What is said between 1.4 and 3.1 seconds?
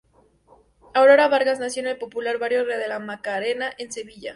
nació en el popular barrio de La